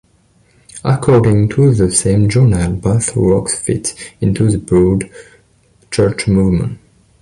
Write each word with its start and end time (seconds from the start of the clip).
According 0.83 1.49
to 1.49 1.75
the 1.75 1.91
same 1.91 2.27
journal, 2.27 2.73
both 2.73 3.15
works 3.15 3.59
fit 3.59 3.93
into 4.19 4.49
the 4.49 4.57
broad 4.57 5.07
church 5.91 6.27
movement. 6.27 6.79